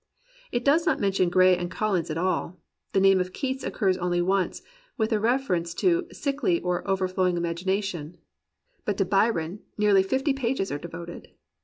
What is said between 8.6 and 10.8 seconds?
but to Byron nearly fifty pages are